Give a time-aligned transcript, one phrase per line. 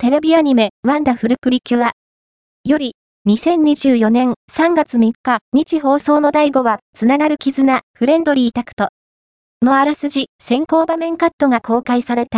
[0.00, 1.90] テレビアニメ、ワンダフルプリキュア。
[2.62, 2.94] より、
[3.28, 8.90] 2024年3月3日、日放送の第5話、つながる絆、フレンドリータクト。
[9.60, 12.36] のあらすじ、先行場面カットが公開された。